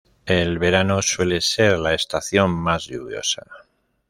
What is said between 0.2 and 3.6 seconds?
El verano suele ser la estación más lluviosa.